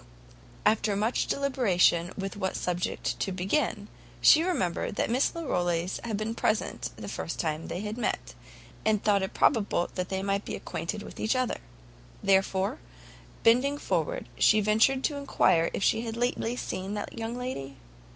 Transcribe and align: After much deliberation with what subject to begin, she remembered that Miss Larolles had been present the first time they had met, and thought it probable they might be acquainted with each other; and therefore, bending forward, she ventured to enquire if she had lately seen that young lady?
After 0.65 0.95
much 0.95 1.27
deliberation 1.27 2.11
with 2.17 2.35
what 2.35 2.55
subject 2.55 3.19
to 3.19 3.31
begin, 3.31 3.87
she 4.19 4.41
remembered 4.41 4.95
that 4.95 5.11
Miss 5.11 5.31
Larolles 5.35 5.99
had 6.03 6.17
been 6.17 6.33
present 6.33 6.89
the 6.95 7.07
first 7.07 7.39
time 7.39 7.67
they 7.67 7.81
had 7.81 7.99
met, 7.99 8.33
and 8.83 9.03
thought 9.03 9.21
it 9.21 9.35
probable 9.35 9.91
they 9.93 10.23
might 10.23 10.43
be 10.43 10.55
acquainted 10.55 11.03
with 11.03 11.19
each 11.19 11.35
other; 11.35 11.53
and 11.53 11.61
therefore, 12.29 12.79
bending 13.43 13.77
forward, 13.77 14.27
she 14.39 14.59
ventured 14.59 15.03
to 15.03 15.17
enquire 15.17 15.69
if 15.71 15.83
she 15.83 16.01
had 16.01 16.17
lately 16.17 16.55
seen 16.55 16.95
that 16.95 17.15
young 17.15 17.35
lady? 17.37 17.77